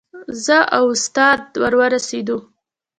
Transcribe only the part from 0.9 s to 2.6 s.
استاد ور ورسېدو.